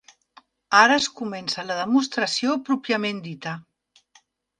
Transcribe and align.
Ara 0.77 0.95
es 1.01 1.07
comença 1.19 1.65
la 1.71 1.77
demostració 1.79 2.55
pròpiament 2.71 3.21
dita. 3.27 3.55